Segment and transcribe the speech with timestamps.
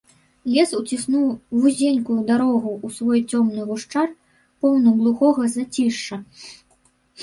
[0.53, 1.27] Лес уціснуў
[1.65, 4.09] вузенькую дарогу ў свой цёмны гушчар,
[4.65, 6.15] поўны глухога зацішша.